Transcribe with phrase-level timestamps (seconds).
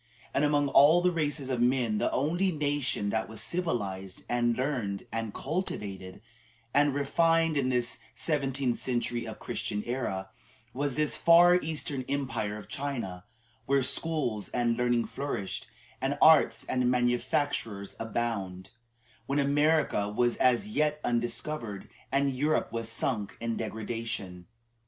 [0.33, 5.03] And among all the races of men the only nation that was civilized, and learned,
[5.11, 6.23] and cultivated,
[6.73, 10.31] and refined in this seventh century of the Christian era,
[10.73, 13.25] was this far eastern Empire of China,
[13.67, 15.67] where schools and learning flourished,
[16.01, 18.71] and arts and manufactures abounded,
[19.27, 24.47] when America was as yet undiscovered and Europe was sunk in degradation.